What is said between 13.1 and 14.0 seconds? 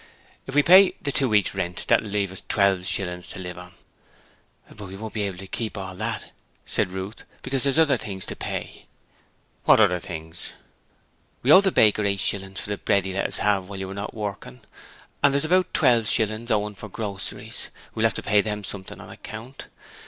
let us have while you were